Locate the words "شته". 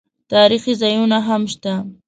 1.53-1.73